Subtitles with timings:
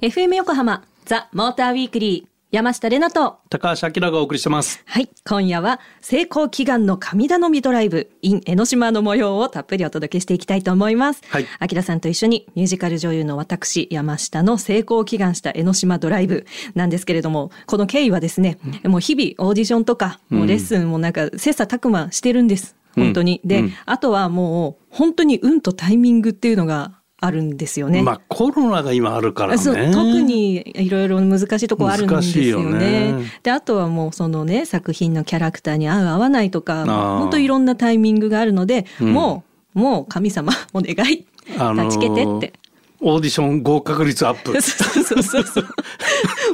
[0.00, 3.40] FM 横浜ザ・モーターウィークリー山下れなと。
[3.50, 4.82] 高橋明がお送りしてます。
[4.86, 8.10] はい今夜は成功祈願の神頼みドライブ。
[8.22, 11.22] in 江ノ島の模様をたっぷりお届けしていきたいと思います。
[11.28, 11.46] はい。
[11.70, 16.46] 明さんと一緒にミュージカル女優の私山下の成功を祈願した江ノ島ドライブ。
[16.74, 23.72] なんですけれどもこの経緯はですね、もう日々オーディションとかもうレッスンもなんか切磋琢磨してるんです本当に、で、うん。
[23.86, 28.02] あとはもう本当に運とタイミングっていうのがあるんですよね。
[28.02, 29.62] まあコロナが今あるからね。
[29.92, 33.10] 特にいろいろ難しいところあるんですよね。
[33.10, 33.24] よね。
[33.42, 39.12] であとはもうそのね作品のキャラクターに合う合わないとか本当いろんなタイミングがあるので、うん。
[39.12, 41.26] もうもう神様 お願い。
[41.58, 42.59] あのー立ちけてって。
[43.00, 45.66] オーディション合格率アップ そうそうそうそう。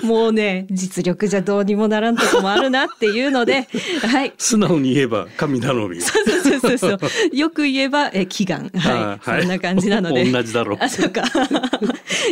[0.06, 3.68] もうね実力じゃどうにもならんとこもあるなっていうので、
[4.02, 4.32] はい。
[4.38, 6.98] 素直に言えば神頼みそうそうそうそう。
[7.36, 10.24] よく言えばえ祈願、はい、はいそんな感じなので。
[10.24, 11.24] 同じだろうあ、そうか。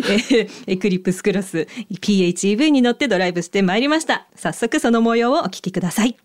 [0.09, 1.67] えーエクリプスクロス
[2.01, 4.27] PHEV に乗ってドライブしてまいりました。
[4.35, 6.17] 早速その模様をお聞きください。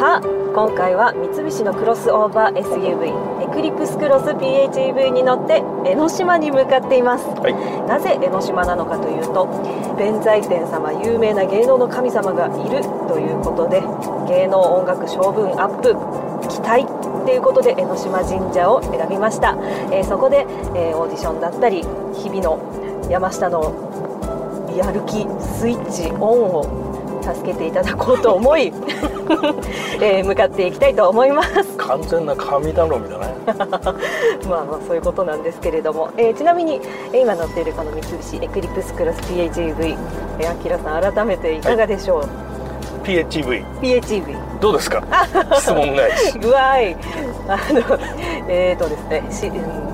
[0.00, 7.26] さあ今回は三菱のクロスオーバー SUV エクリプスクロス PHEV に乗って江ノ島に向かっています、
[7.84, 9.44] なぜ江ノ島なのかというと
[9.98, 12.80] 弁財天様有名な芸能の神様がいる
[13.12, 13.82] ということで
[14.26, 15.92] 芸能音楽性分アップ
[16.48, 19.52] 期待っていうことで江ノ島神社を選びました、
[19.92, 21.82] えーそこで、えーオーディションだったり
[22.16, 22.56] 日々の
[23.10, 28.72] 山下のやる気スイッチオンを助けていただこうと思い、
[30.00, 31.62] えー向かっていきたいと思います。
[31.76, 33.26] 完全な神頼みだね。
[34.48, 36.80] まあまあそういうことなんですけれども、えーちなみに
[37.12, 39.96] えー今乗っているこの三菱エクリプスクロス PHEV
[40.38, 42.24] えー、アキラさん改めていかがでしょう、
[43.04, 45.02] PHEV PHEV どうですか？
[45.58, 46.38] 質問返し。
[46.42, 46.96] うわい。
[47.48, 47.80] あの
[48.48, 49.22] えーとですね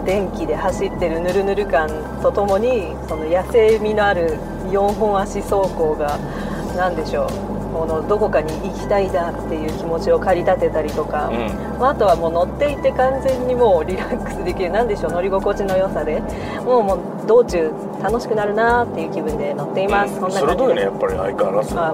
[0.04, 1.88] 電気で走ってるぬるぬる感
[2.22, 4.36] とともにその野生味のある
[4.70, 6.18] 4本足走行が
[6.76, 7.55] 何でしょう？
[7.76, 11.78] このどこかに行きたいなっていう気持ちを駆り立てたりとか、うん。
[11.78, 16.20] まあ、あとはもう乗っていて完全にもうリラックスできる何でしょう乗り心地の良さで
[16.64, 17.70] もうもう道中
[18.02, 21.78] 楽しくなるなっていう気分で乗っています、そんな感じ鋭いねやでっぱり相変わらず？
[21.78, 21.92] あ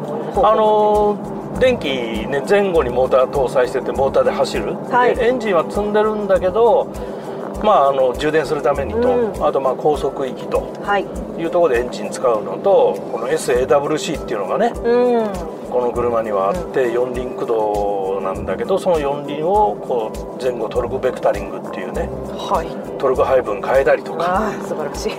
[0.54, 5.15] のー電気ね前後にモーター搭載しててモーターで走る、はい。
[5.15, 6.88] でエンジンは積んでるんだけど
[7.62, 9.47] まああの充電するためにと、うん。
[9.47, 11.06] あとまあ高速域とはい。
[11.38, 22.99] いうところでエンジン使うのとこの SAWC っていうのがねうんこの車にはあって四輪駆動なんだけどその四輪をこう前後トルクベクタリングっていうねはい。
[22.99, 25.12] トルク配分変えたりとか素晴らしい。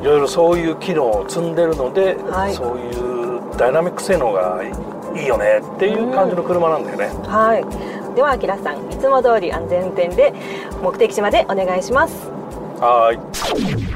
[0.00, 2.54] いろいろそういう機能を積んでるので、はい。
[2.54, 4.62] そういうダイナミック性能が
[5.14, 8.14] いいよねっていう感じの車なんだよね、はい。
[8.14, 10.32] では、あきらさん、いつも通り安全運転で
[10.82, 12.30] 目的地までお願いします。
[12.80, 13.89] はーい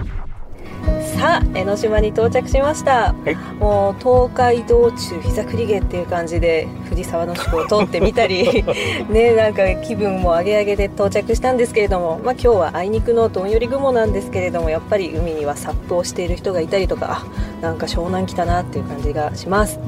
[1.25, 3.15] さあ、江ノ島に到着しました。
[3.15, 8.65] はいもう東海道中膝栗毛っていう感じで藤沢の宿を通ってみたり
[9.09, 17.27] ねなんか気分も上げ上げで到着したんですけれども、まあ、今日はあいにくのどんより雲なんですけれどもやっぱり海にはサップをしている人がいたりとかあ
[17.65, 19.81] なんか湘南来たなっていう感じがします。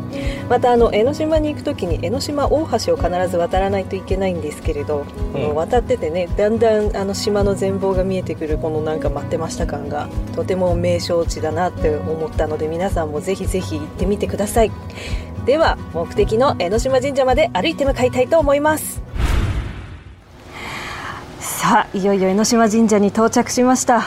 [0.49, 5.05] またあの江ノ島に行く時に江ノ島大橋を必ず渡らないといけないんですけれど、
[5.35, 5.55] うん。
[5.55, 14.73] 渡っててねだんだんあの島の全貌が見えてくるこのなんか待ってました感がとても名勝地だなって思ったので皆さんもぜひぜひ行ってみてください。
[15.45, 19.03] では目的の江ノ島神社まで歩いて向かいたいと思います。
[21.41, 24.05] さあいよいよ江ノ島神社に到着しました。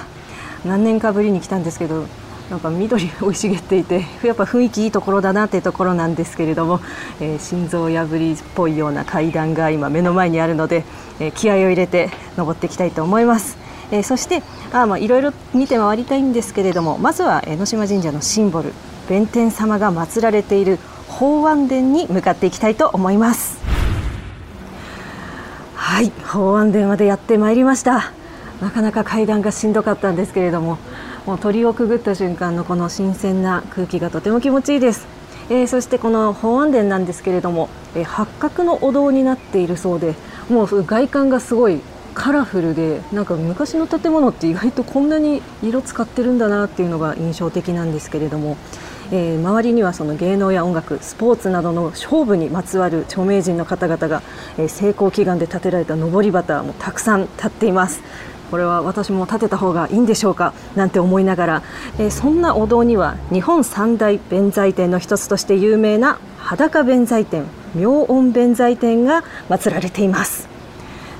[0.65, 2.05] 何年かぶりに来たんですけど
[2.49, 6.79] なんか緑が生い茂っていて やっぱ雰囲気いいところだなっていうところなんですけれども、
[7.19, 10.83] えー心臓破りっぽいような階段が今目の前にあるので、
[11.19, 13.57] えー気合を入れて登っていきたいと思います、
[13.91, 14.41] えーそして
[14.99, 18.73] いろいろ見て回りたいんですけれどもまずは江ノ島神社のシンボル
[19.09, 20.77] 弁天様が祀られている
[21.07, 23.57] 法安殿に向かっていきたいと思います。
[25.75, 28.11] はい法安殿までやってまいりました。
[28.61, 30.77] なかなか階段がしんどかったんですけれども
[31.25, 35.07] もう鳥をくぐった瞬間のこの新鮮な空気がとても気持ちいいです、
[35.49, 40.15] えーそしてこの法安殿なんですけれども、えー八角のお堂になっているそうで
[40.49, 41.81] もう外観がすごい
[42.13, 48.57] カラフルでなんか昔の建物って意外とこんなに色使ってるんだなっていうのが印象的なんですけれども、
[49.11, 54.21] えー周りにはその芸能や音楽スポーツなどの勝負にまつわる著名人の方々が、
[54.57, 58.01] えー成功祈願で建てられた上り旗もたくさん立っています
[58.49, 61.63] これは私も建てた方がいいんでしょうかなんて思いながら、
[61.97, 70.47] えーそんなお堂には日本三大弁財天の一つとして有名な裸弁財天妙音弁財天が祀られています。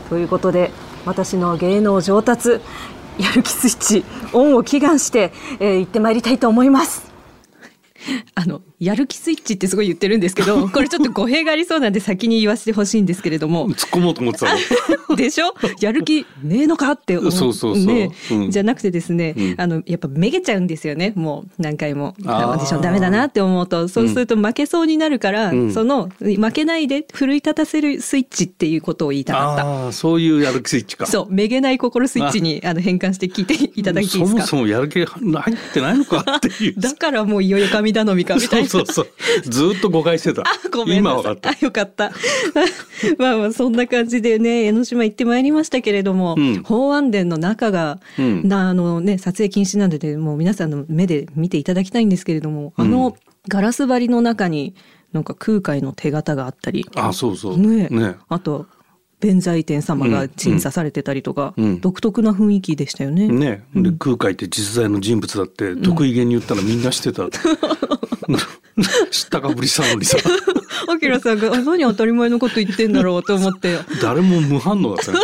[0.10, 0.72] ということで
[1.06, 2.60] 私の芸能上達
[3.20, 7.12] やる気スイッチオンを祈願して、えー行ってまいりたいと思います。
[8.34, 13.70] あのやる気スイッチってすごい言ってるんですけど これちょっと語弊がありそうなんで先に言わせてほしいんですけれども。
[13.72, 14.48] 突っ込もうと思ってた
[15.10, 15.16] の。
[15.18, 15.54] でしょ？
[15.81, 17.31] やる気ねえのかって思う。
[17.31, 17.86] そうそうそう。
[17.86, 18.52] ねうん。
[18.52, 19.56] じゃなくてですね、うん。
[19.58, 21.14] あのやっぱめげちゃうんですよね。
[21.16, 22.58] もう何回もオー。
[22.58, 23.88] ディションダメだなって思うと。
[23.88, 25.74] そうすると負けそうになるから、うん。
[25.74, 29.66] その負けないで奮い立たせるスイッチっていうことを言いたかった。
[29.66, 31.06] ああ、そういうやる気スイッチか。
[31.06, 31.28] そう。
[31.34, 36.75] めげない心スイッチにあの変換して聞いていただいていいですかそもそもやる気入ってないのかっていう。
[36.80, 39.07] だからもういよいよ神頼みかみたいなそうそう。
[39.44, 40.42] ずーっと誤解してた。
[40.42, 41.16] あごめんなさい。
[41.16, 41.57] 今わかったあ。
[41.60, 42.12] よかった。
[43.18, 53.16] まあまあそんな感じでね江ノ島行ってまいりましたけれども、うん法安殿の中が、うんなあのね撮影禁止なのでもう皆さんの目で見ていただきたいんですけれども、あの
[53.48, 54.75] ガラス張りの中に
[55.13, 57.57] なんか空海の手形があったり、あ、そうそう。
[57.57, 58.15] ねね。
[58.30, 58.68] あと
[59.19, 61.81] 弁財天様が鎮座されてたりとか、うん。
[61.81, 63.27] 独特な雰囲気でしたよね。
[63.27, 67.27] ね、で空海って実在の人物だって得意げに言ったらみんな知ってた、
[69.12, 70.18] 知ったかぶりしたのにさ。
[70.88, 73.77] あきらさんがあ何当たり前のこと言ってんだろうと思って。
[74.01, 75.19] 誰も無反応だったね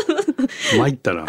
[0.78, 1.26] 参ったな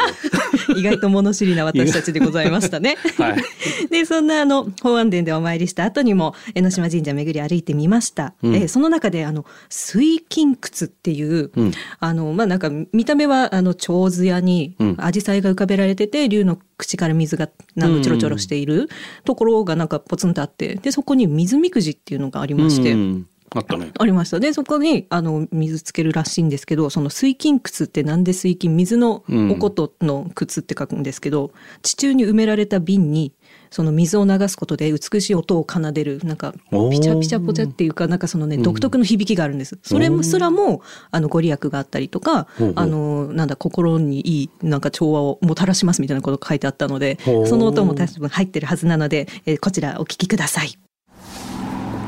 [0.74, 2.96] 意外と物知りな私たちでございましたね。
[3.18, 3.42] はい。
[3.90, 8.54] でそんなあの法安殿でお参りした後にも江ノ島神社巡り歩いてみました、うん。
[8.54, 11.72] えーその中であの水金窟っていう、うん。
[12.00, 14.96] あのまあなんか見た目はあの長図屋にうん。
[14.96, 17.48] 紫陽花が浮かべられてて竜の口から水が
[17.80, 18.88] あのちょろちょろしている
[19.24, 22.92] ところがなんかポツンとあってでそこに水みくじっていうのがありまして。
[22.92, 23.90] うんあったね。
[23.98, 24.40] ありました。
[24.40, 31.52] でそこにあの水つけるらしいんですけどその水金窟ってなんで水金水のおことの窟って書くんですけど、
[31.82, 33.32] 地中に埋められた瓶に
[33.70, 36.52] その水を流すことで美しい音を奏でるなんか
[36.90, 39.78] ピチャピチャポチャっていうかなんかそのね独特の響きがあるんです。
[39.82, 50.85] それもすらもあのご利益があったりとかあのなんだ心にいいなんか調和をもたらしますみたいなことが書いてあったのでその音も多分入ってるはずなので、えーこちらお聞きください。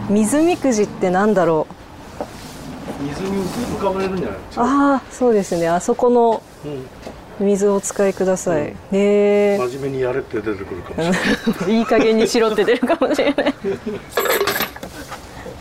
[0.09, 1.67] 水みくじってなんだろ
[3.01, 3.03] う？
[3.05, 5.69] 水に浮かべれるんじゃないああそうですね。
[5.69, 6.87] あそこのうん
[7.47, 11.77] 水をお使いください、へえ真面目にやれって出てくるかもしれない。
[11.79, 13.55] いい加減にしろって出るかもしれない。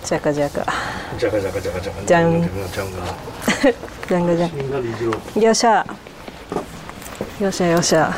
[0.03, 0.65] じゃかじゃか。
[1.19, 2.01] じゃかじゃかじゃかじゃか。
[2.03, 2.41] じゃん。
[2.41, 2.55] じゃか
[4.09, 4.71] じゃんがじゃん。
[4.71, 5.85] がじゃんよっしゃ。
[7.39, 8.11] よっしゃよっしゃ。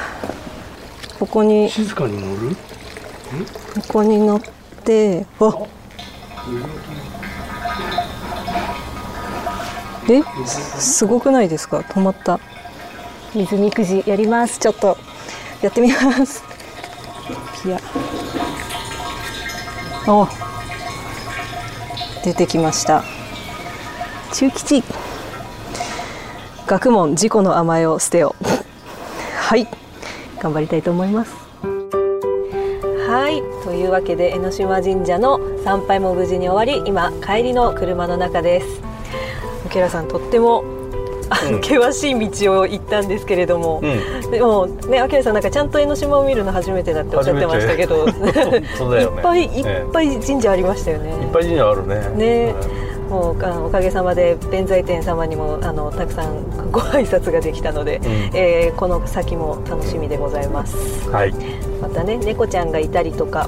[1.19, 1.69] ここに。
[1.69, 2.55] 静かに乗る？
[2.55, 4.41] ここに乗っ
[4.85, 5.53] てあ
[10.09, 10.23] え？
[10.47, 11.79] すすごくないですか？
[11.79, 12.39] 止まった。
[13.35, 14.59] 水みくじやります。
[14.59, 14.97] ちょっと。
[15.61, 16.43] やってみます。
[17.65, 17.79] いや。
[20.07, 20.27] お。
[22.23, 23.03] 出てきました。
[24.33, 24.83] 中吉。
[26.65, 28.35] 学問自己の甘えを捨てよ
[29.37, 29.67] はい。
[30.39, 31.33] 頑張りたいと思います。
[33.07, 33.41] はい。
[33.63, 38.81] というわけで江ノ島神社の参拝も無事に終わり今帰りの車の中です。
[39.65, 40.63] 桶原さんとっても
[41.51, 41.61] うん。
[41.61, 44.31] 険しい道を行ったんですけれども、うん。
[44.31, 48.11] でもね、あきらさんなんかちゃんと江ノ島を見るの初めてだっておっしゃってましたけど、ね。
[48.11, 49.63] いっぱいいえ。
[49.65, 51.11] えっぱい神社ありましたよね。
[51.11, 52.09] いっぱい神社あるね。
[52.15, 52.56] ね。
[53.09, 58.00] もうあのおかげさまで弁財天様にもあのたくさんご挨拶ができたので、
[58.33, 61.09] えーこの先も楽しみでございます。
[61.09, 61.33] はい。
[61.81, 63.47] またね猫ちゃんがいたりとか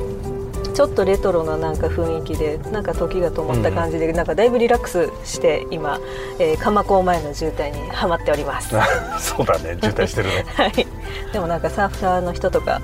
[0.74, 6.00] ちょっとレトロななんか雰囲気でなんか時が止まった感じで、なんかだいぶリラックスして今、
[6.40, 8.76] えー、蒲港前の渋滞にはまっております。
[8.76, 8.86] は
[9.20, 10.46] そうだね渋滞してるね。
[10.78, 11.34] い。
[11.34, 12.82] でもなんかサーファーの人とか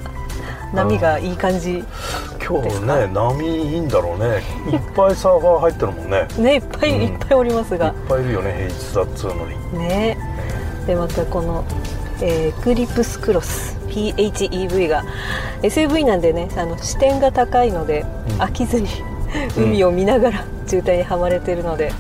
[0.73, 1.83] 波がいい感じ、
[2.45, 4.43] 今日ね波いいんだろうね。
[4.71, 6.27] いっぱいサーファー入ってるもんね。
[6.37, 7.01] ねいっぱい、うん。
[7.03, 9.79] いっぱいおりますいっがぱいいるよね平日だっつうのに。
[9.79, 10.17] ね。
[10.85, 11.63] でまたこの、
[12.21, 15.03] えーエクリプスクロス PHEV が
[15.61, 18.41] SUV なんでねあの視点が高いので、うん。
[18.41, 18.87] 飽きずに
[19.57, 21.91] 海を見ながら渋滞にはまれてるので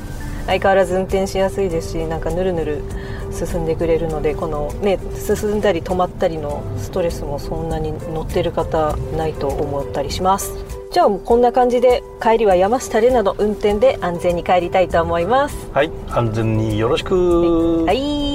[0.45, 2.83] 相変わらず運転しやすいですしなんかぬるぬる
[3.31, 10.53] 進んでくれるのでこのね進んだり止まったりのストレスもそんなに乗ってる方ないと思ったりします。
[10.89, 15.69] じゃあこんな感じで帰りは山下れなど運転で安全に帰りたいと思います。
[15.73, 17.83] はい安全によろしく。
[17.85, 18.26] はい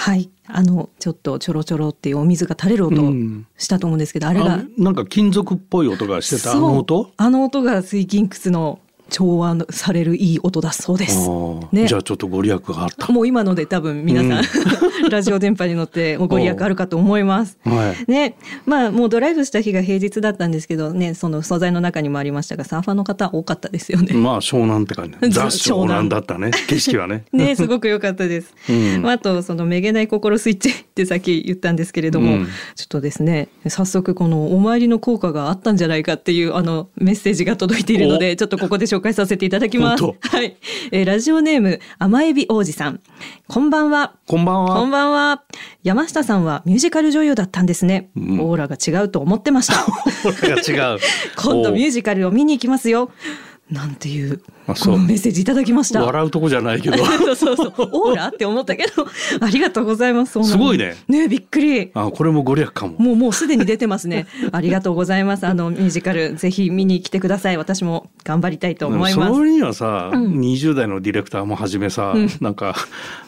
[0.00, 7.12] はい、あのちょっとちょろちょろっていうお水が垂れる音したと思うんですけど、あれがあなんか金属っぽい音がしてたあの音？
[7.16, 8.78] あの音が水金窟の
[9.10, 11.28] 調和されるいい音だそうです。
[11.72, 13.12] ね、じゃあちょっとご利益があった。
[13.12, 17.58] もう今ので多分皆さん、うん、 ラジオ電波に乗ってご利益あるかと思います。
[17.64, 18.36] はい、ね、
[18.66, 24.14] まあもうドライブした日が平日だったんですけどね、その素材の中にもありましたが、サーファーの方多かったですよね。
[24.14, 25.16] まあ湘南って感じ。
[25.30, 27.24] ザ湘南だったね、景色はね。
[27.32, 28.54] ね、すごく良かったです。
[28.68, 40.04] うん、あとそのめげない心スイッチってさっき言ったんですけれども、うん、ちょっとですね、早速このお参りの効果があったんじゃないかっていうあのメッセージが届いているので、ちょっとここで紹介させていただきます。
[40.04, 40.10] は
[40.42, 40.56] い、
[40.92, 43.00] えー、ラジオネーム甘エビ王子さん。
[43.46, 44.14] こんばんは。
[44.26, 44.76] こんばんは。
[44.76, 45.42] こんばんは。
[45.82, 48.10] 山下さんはミュージカル女優だったんですね。
[48.16, 49.74] うん、オーラが違うと思ってました。
[50.28, 50.98] オーラが違う。
[51.36, 53.10] 今度ミュージカルを見に行きますよ。
[53.70, 56.04] なんていうこのメッセージいただきました。
[56.04, 56.98] 笑うとこじゃないけど。
[57.04, 57.72] そうそうそう。
[57.78, 59.06] オーラって思ったけど、
[59.40, 60.42] ありがとうございます。
[60.42, 60.96] すごいね。
[61.08, 61.90] ねびっくり。
[61.94, 62.94] あこれもご利益かも。
[62.98, 64.26] もうもうすでに出てますね。
[64.52, 65.46] ありがとうございます。
[65.46, 67.56] あのミュージカルぜひ見に来てください。
[67.56, 69.34] 私も頑張りたいと思います。
[69.34, 72.74] それにはさ、うん、20代のディレクターもはじめさ、うん、なんか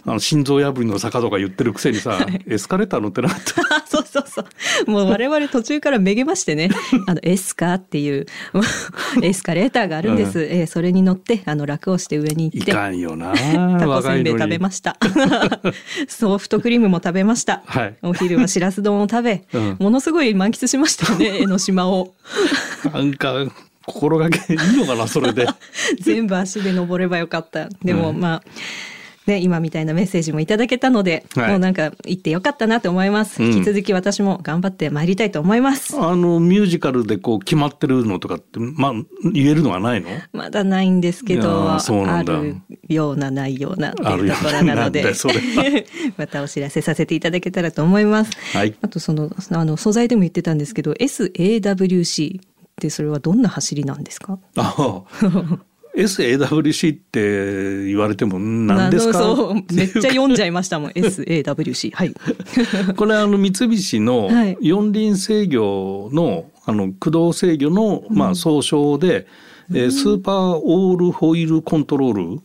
[0.06, 3.84] あの心臓破りの坂とか言ってるくせにさ、はい、エスカレーター乗ってなかった。
[3.86, 4.42] そうそうそ
[4.86, 4.90] う。
[4.90, 6.68] もう我々途中からめげましてね。
[7.06, 8.26] あのエスカっていう
[9.22, 10.40] エスカレーターがあるんです。
[10.40, 12.72] うん、えー、それに乗ってあの楽をして上に行って。
[12.72, 13.32] いかんよな。
[13.78, 14.96] タコせんべい食べました。
[16.08, 17.62] ソフトクリームも食べました。
[17.66, 22.14] はい、お昼はしらす丼を食べ、うん、ものすごい満喫しましたよね江ノ島を。
[22.92, 23.46] なんか
[23.86, 25.46] 心がけいいのかなそれで。
[26.00, 27.68] 全部足で登ればよかった。
[27.84, 28.42] でも、うん、まあ。
[29.26, 35.94] ね、今みたいなメッセージもいただけたので、はい、もうなんか行ってよかったなと思います、うん、引き続き私も頑張って参りたいと思います。
[36.00, 38.92] あのミュージカルでこう決まってるのとかってまあ
[39.32, 40.08] 言えるのはないの？
[40.32, 41.78] まだないんですけどあ
[42.24, 42.56] る
[42.88, 45.04] ようなないようなっていうところなので
[46.16, 52.42] またお知らせさせていただけたらと思います、はい、あとそのあの素材でも言ってたんですけど SAWC っ
[52.80, 54.38] てそれはどんな走りなんですか？
[54.56, 55.02] あ
[55.96, 59.18] SAWC って言われても何ですか？
[59.18, 62.14] そうめっちゃ読んじゃいましたもん SAWC はい。
[62.96, 64.28] これあの三菱の
[64.60, 69.26] 四輪制御のあの駆動制御の、まあ、総称で、
[69.70, 72.40] うん、えー、スーパーオールホイールコントロール。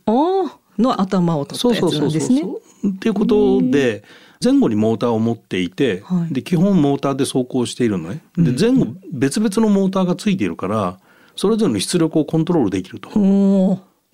[0.77, 2.41] の頭を取ったやつなんですね。
[2.87, 4.03] っていうことで
[4.43, 8.21] 前後にモーターを持っていて、はい、で基本モーターで走行しているのね。
[8.37, 10.99] で前後別々のモーターがついているから
[11.35, 13.09] それぞれの出力をコントロールできると。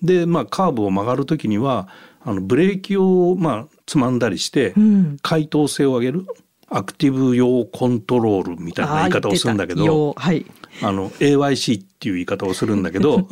[0.02, 1.88] でまあカーブを曲がる時には
[2.24, 6.26] あのブレーキをまあつまんだりして、うん、解凍性を上げる
[6.68, 10.46] アクティブ用コントロールみたいな言い方をするんだけど、はい、
[10.82, 13.28] あの AYC っていう言い方をするんだけど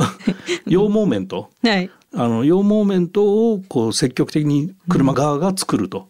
[0.66, 6.08] 用モーメント、はい、あの用モーメントをこう積極的に車側が作ると。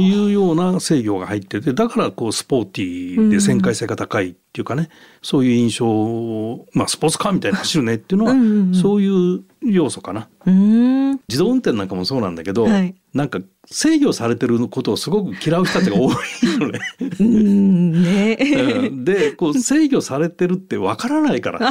[0.00, 4.88] いうような制御が入っててだからこうスポーティーで旋回性が高いっていうかね、うん、
[5.22, 10.28] そういう印象を、まあ、スポーツカーみたいに走るねっていうのはうん、そういう要素かな。
[10.46, 16.14] 自動運転なんかもそうなんだけど、はい、なんか制御されてることをすごく嫌う人たちが多い
[16.58, 16.80] のね。
[17.20, 18.02] うん。
[18.02, 18.36] ね。
[18.90, 21.70] でこう制御されてるってわからないから。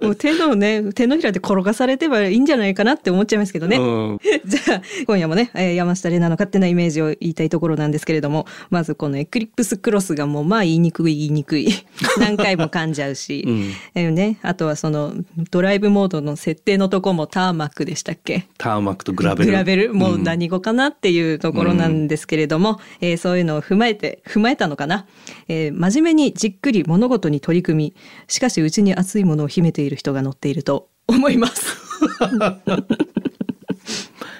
[0.00, 3.76] もう手のね手のひらで転がされてばいいんじゃないかなって思っちゃいますけどね。
[3.76, 11.68] うん、 じゃあ今夜もね山下玲奈の勝手なイメージを言いたいところなんですけれどもまずこのエクリプスクロスがもうまあ言いにくい言いにくい。
[12.18, 13.70] 何回も噛んじゃうし、うん。
[13.94, 15.14] えね、あとはその
[15.50, 18.46] ドライブモードの設定のとこもターマックでしたっけ？
[18.58, 19.50] ターマックとグラベル。
[19.50, 19.94] グラベル。
[19.94, 22.78] もう何語かなっていうところなんですけれども、うん、
[23.08, 25.06] えー、そういうのを踏まえて踏まえたのかな、
[25.48, 27.96] えー、真面目にじっくり物事に取り組み
[28.28, 31.76] しかしうちに熱いものを秘めている人が乗っていると思います。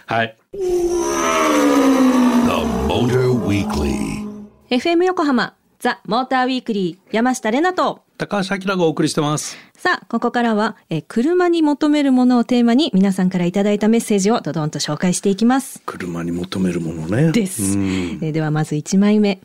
[0.06, 0.36] はい。
[4.70, 9.58] FM 横浜ザ・モーターウィークリー山下れなと高橋明がお送りしてます。
[9.74, 15.82] さあ、ここからは、え車に求めるものをテーマに皆さんからいただいたメッセージをどどんと紹介していきます。
[15.84, 17.30] 車に求めるものね。
[17.32, 17.76] です。
[18.22, 19.40] えではまず1枚目、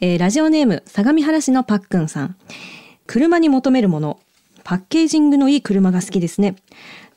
[0.00, 2.36] えー、ラジオネーム相模原市のパックンさん。
[3.06, 4.18] 車に求めるもの、
[4.64, 6.56] パッケージングのいい車が好きですね。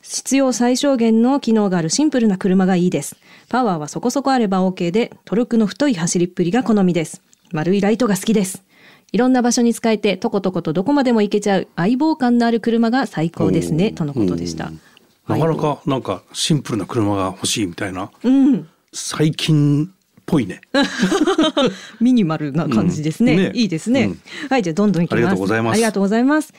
[0.02, 3.16] 必要最小限の機能があるシンプルな車がいいです。
[3.48, 7.22] パワーはそこそこあれば OK で、トルクの太い走りっぷりが好みです。
[7.52, 8.67] 丸いライトが好きです。
[9.10, 14.70] いろんな場所に使えて、とことことどこまでも行けちゃう相棒感のある車が最高ですね、とのことでした。
[15.26, 18.10] なかなか、なんかシンプルな車が欲しいみたいな。
[18.22, 18.68] うん。
[18.92, 19.88] 最近っ
[20.26, 20.60] ぽいね。
[22.00, 23.32] ミニマルな感じですね。
[23.32, 25.18] うんねいいですね、うんはい、じゃあどんどんいきます。
[25.18, 26.52] ありがとうございます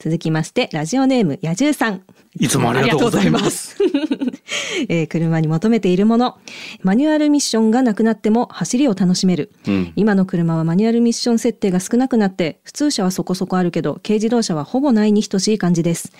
[0.00, 2.02] 続きまして、ラジオネーム、野獣さん。
[2.38, 3.76] いつもありがとうございます。
[4.88, 6.38] えー車に求めているもの。
[6.82, 9.92] マニュアルミッションがなくなっても走りを楽しめる、うん。
[9.96, 16.12] 今の車はマニュアルミッション設定が少なくなって普通車はそこそこあるけど軽自動車はほぼないに等しい感じです。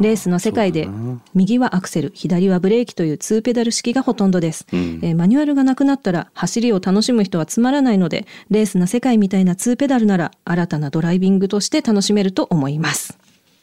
[0.00, 0.88] レースの世界で
[1.34, 4.76] 右はアクセル左はブレーキという2ペダル式がほとんどです、ん。
[5.02, 13.18] えーマニュアルがなくなったら走りを楽しむ人はつまらないのでレースの世界みたいな2ペダルなら新たなドライビングとして楽しめると思います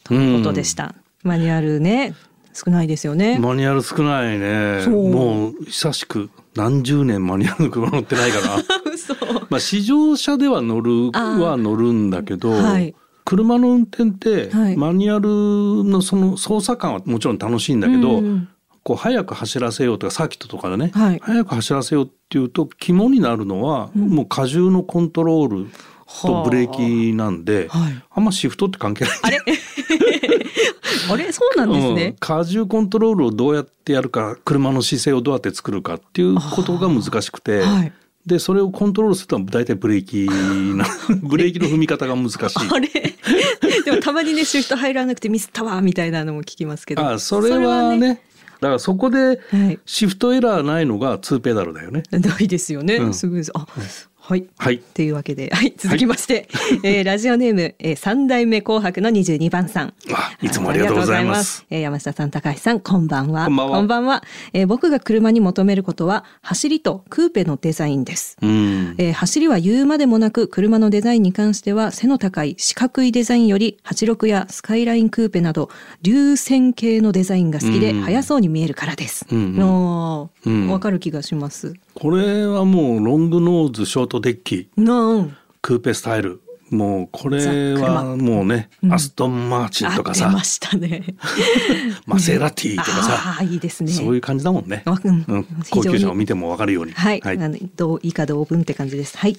[0.05, 2.13] ということでした、マニュアルね
[2.53, 4.85] 少ないですよね、マニュアル少ないね。
[4.87, 8.57] もう久しく何十年マニュアルの車乗ってないから。
[8.93, 9.15] 嘘。
[9.49, 12.95] まあ試乗車では乗るは乗るんだけど、はい。
[13.25, 14.77] 車の運転って、はい。
[14.77, 18.47] マニュアルのその操作感はもちろん楽しいんだけど、うん
[18.85, 21.19] こう早く走らせようとかサーキットとかでね、はい。
[21.19, 25.67] 早く走らせようっていうと肝になるのは、もう荷重のコントロール
[26.21, 29.19] とブレーキなんで、はいあんまシフトって関係ない。
[29.23, 29.39] あれ？
[31.11, 31.31] あれ？
[31.31, 32.15] そうなんですうんね。
[32.21, 37.93] 荷重コントロールをどうやってやるか車の姿勢をどうやって作るかっていうことが難しくて、はい
[38.25, 40.27] でそれをコントロールするのは大体ブレーキ
[40.75, 40.87] な
[41.21, 42.39] ブレーキの踏み方が難しい。
[42.39, 42.89] あれ？
[43.85, 47.07] でもたまにねシフト入らなくてミスったわみたいなのも聞きますけど。
[47.07, 48.21] あそれはね
[48.61, 52.01] だからそこではいシフトエラーないのが2ペダルだよね。
[52.11, 52.95] ないですよね。
[52.95, 53.51] うんすごいです。
[53.53, 53.67] あ、
[54.27, 54.47] はい。
[54.57, 56.47] はいというわけで、はい、続きまして、
[56.83, 59.93] えーラジオネーム、えー、三代目紅白の22番さん。
[60.11, 61.63] あいつもありがとうございます。
[61.69, 63.45] えー山下さん、高橋さん、こんばんは。
[63.45, 68.35] こんばんはえー僕が車に求めることは、走りとクーペのデザインです。
[68.41, 68.95] うん。
[68.97, 75.69] えー走りは言うまでもなく車のデザインに関しては背の高い四角いデザインより86やスカイラインクーペなど
[76.01, 79.27] 流線形のデザインが好きでうん速そうに見えるからです。
[79.31, 81.73] うんうんあーうんわかる気がします。
[81.95, 84.69] これはもうロングノーズショートデッキ。
[84.75, 85.37] なん。
[85.61, 86.41] クーペスタイル。
[86.69, 88.93] もうこれザは車もうね、うん。
[88.93, 90.29] アストンマーチンとかさ。
[90.29, 91.15] ましたね。
[92.05, 93.91] マセラティとかさ、ああいいですね。
[93.91, 94.83] そういう感じだもんね。
[94.85, 95.45] わうん。
[95.69, 96.91] 高級車を見てもわかるように。
[96.91, 97.37] はい、はい。
[97.37, 99.17] あの同以下同文って感じです。
[99.17, 99.37] はい、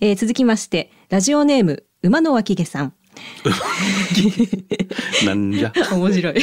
[0.00, 2.94] えー続きましてラジオネーム馬の脇毛さん。
[5.26, 5.72] なんじゃ。
[5.92, 6.34] 面白い、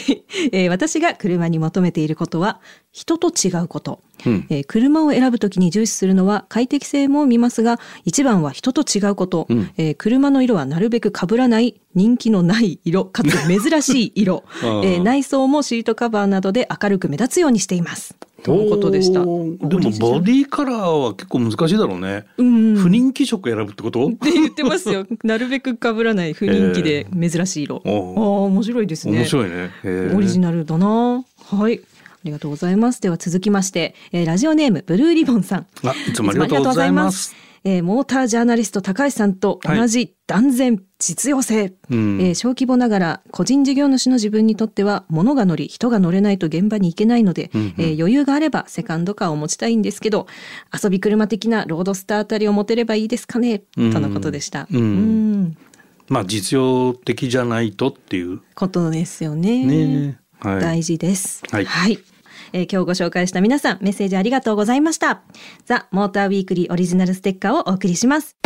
[0.52, 2.60] えー私が車に求めていることは
[2.92, 4.48] 人と違うこと、うん。
[4.50, 9.72] えー車を選ぶときに重視するのは快適性も見ますが一番は人と違うこと、うん。
[9.78, 14.44] えー車の色はなるべく被らない人気のない色かつ珍しい色、
[14.84, 19.52] えー内装もシートカバーなどで明るく目立つようにしていますとのことでしたでも
[20.00, 22.26] ボディカラーは結構難しいだろうね。
[22.38, 24.08] うん不人気色選ぶってこと？
[24.08, 25.06] って言ってますよ。
[25.24, 27.82] なるべく被らない不人気で珍しい色。
[27.86, 29.18] ああお面白いですね。
[29.20, 29.70] 面白いね。
[30.16, 31.24] オリジナルだな。
[31.52, 31.82] はい。
[31.82, 33.02] ありがとうございます。
[33.02, 35.68] では続きまして、えーラジオネームブルーリボンさん。
[35.84, 37.34] あいつもありがとうございます。
[37.64, 50.28] えーモータージャーナリスト高橋さんと同じ断然実用性、うんえー小規模ながら個人事業主の自分にとっては物が乗り人が乗れないと現場に行けないので、うんうんえー余裕があればセカンドカーを持ちたいんですけど
[50.82, 54.68] 遊び車的なロードスターあたりを持てればいいですかね、うんとのことでした。
[54.72, 55.58] うんうん
[56.08, 59.64] まあ実用的じゃないとっていうことですよね。
[59.66, 60.20] ね。
[60.40, 60.60] はい。
[60.62, 61.44] 大事です。
[61.52, 61.66] はい
[62.54, 65.22] えー今日ご紹介した皆さんメッセージありがとうございました。
[65.66, 68.38] ザ・モーターウィークリーオリジナルステッカーをお送りします。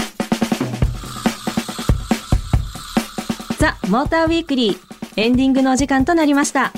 [3.60, 4.78] ザ・モーターウィークリー
[5.16, 6.74] エンディングのお時間となりました。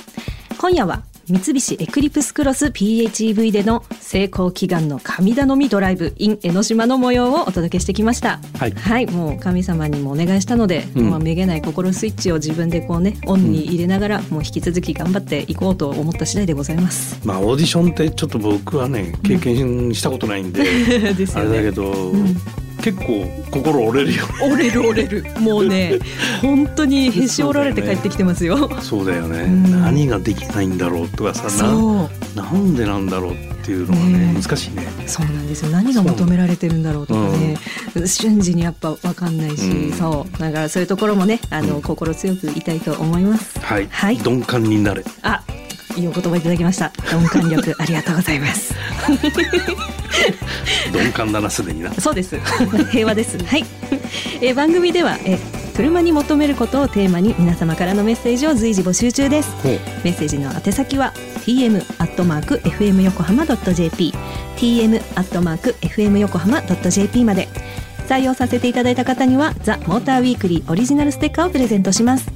[0.59, 8.39] 今夜は三菱エクリプスクロス PHEV での成功祈願の神頼みドライブ in 江ノ島の模様をお届けしてきました。
[8.59, 9.07] はい。
[9.07, 11.09] もう神様にもお願いしたので、うん。
[11.09, 17.19] まあめげない心スイッチを自分でこうねオンに入れながら、もう引き続き頑張っていこうと思った次第でございます。
[17.25, 20.63] まあオーディションってちょっと僕はね経験したことないんで、
[21.17, 22.13] ですあれだけど、
[22.85, 24.33] 結構心折れるよね。
[24.43, 25.25] 折れる折れる。
[25.39, 25.97] もうね
[26.43, 28.69] 本当にへし折られて帰ってきてますよ。
[28.79, 29.81] そうだよね、うん。
[29.81, 31.65] 何ができないんだろうとかさ
[32.35, 34.85] ななんでなんだろうっていうのがねね難しいね。
[35.07, 35.71] そうなんですよ。
[35.71, 37.57] 何が求められてるんだろうとかね、
[38.05, 39.91] 瞬時にやっぱ分かんないし、うん。
[39.91, 40.39] そう。
[40.39, 41.81] だからそういうところもねあの、うん。
[41.81, 43.57] 心強くいたいと思います。
[43.61, 44.17] はい、はい。
[44.17, 45.03] 鈍感になれ。
[45.23, 45.41] あ
[45.95, 48.73] いいお言葉いただきました鈍感力ありがとうございます。
[50.93, 51.93] 鈍感だなすでにな。
[51.93, 52.37] そうです。
[52.91, 53.37] 平和です。
[53.37, 53.65] はい。
[54.41, 55.37] えー番組ではえ
[55.75, 59.49] 車に求めることをテーマに皆様からのメッセージを随時募集中です。
[59.63, 59.79] メ
[60.11, 61.13] ッセージの宛先は
[61.45, 64.13] tm アットマーク fm 横浜ドット jp
[64.57, 67.49] tm アットマーク fm 横浜ドット jp まで。
[68.07, 72.27] 採用させていただいた方にはザ・モーターウィークリーオリジナルステッカーをプレゼントします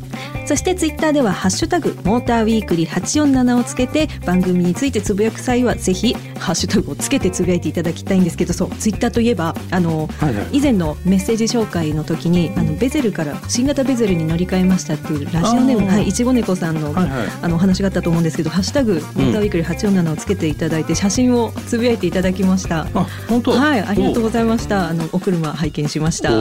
[0.50, 15.80] そしてツイッターではハッシュタグモーターウィークリー847をつけて番組についてつぶやく際はぜひハッシュタグをつけてつぶやいていただきたいんですけどそうツイッターといえばあの、はいはい、以前のメッセージ紹介の時にあのベゼルから新型ベゼルに乗り換えましたっていうラジオネー。
[15.80, 22.88] ムはいいちご猫さんの,、はいはい、あのお話があったと思うんですけどハッシュタグモーターウィークリー847をつけていただいて写真をつぶやいていただきました。
[22.96, 23.52] あ本当？
[23.52, 24.90] はいありがとうございました。
[24.90, 26.32] あのお車拝見しました。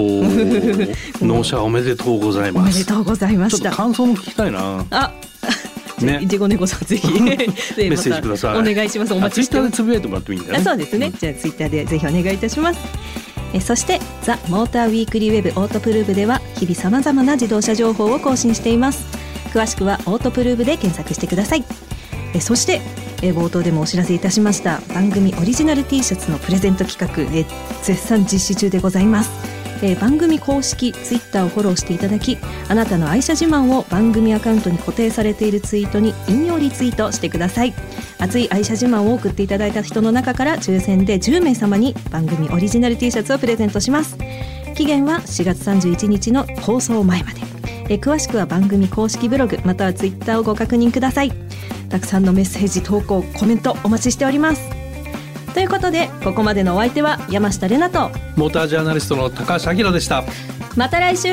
[1.20, 2.72] 納車おめでとうございます。
[2.72, 3.72] おめでとうございました。
[3.98, 4.86] 感想も聞きたいな。
[4.90, 5.12] あ
[6.00, 8.58] ね、いちご猫さんぜひ メッセージください。
[8.58, 9.12] お願いします。
[9.12, 9.72] お待ちしてます。
[9.72, 10.64] ツイッターでつぶやいてもらってもいいんだよね。
[10.64, 11.12] そうですね。
[11.18, 12.78] じゃあツイッターでぜひお願いいたします。
[13.52, 19.06] えそしてザ・モーターウィークリーウェブオートプルーブでは日々さまざまな自動車情報を更新しています
[19.54, 21.64] 詳しくはオートプルーブで検索してください
[22.34, 22.82] えそして
[23.22, 27.46] え冒頭でもお知らせいたしました番組オリジナル T シャツのプレゼント企画え
[27.82, 32.38] 絶賛実施中でございますえー、番組公式ツイッターをフォローしていただき
[32.68, 37.74] あなたの愛車自慢を番組アカウントに固定されているツイートに引用リツイートしてください。
[38.18, 44.18] 熱い愛車自慢を送っていただいた人の中から抽選で10名様に番組オリジナル T シャツをプレゼントします。
[44.74, 47.40] 期限は4月31日の放送前まで。
[47.90, 51.32] え詳しくは番組公式ブログまたはツイッターをご確認ください。
[51.88, 54.77] たくさんのメッセージ投稿コメントお待ちしております。
[55.54, 60.24] ということでここまでのお相手は山下れなとモータージャーナリストの高橋明でした。
[60.76, 61.28] また来週